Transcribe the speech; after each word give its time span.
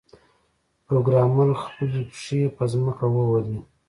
پروګرامر 0.85 1.49
خپلې 1.63 2.01
پښې 2.11 2.41
په 2.55 2.63
ځمکه 2.71 3.05
ووهلې 3.09 3.59